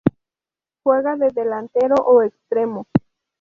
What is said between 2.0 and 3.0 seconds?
o extremo.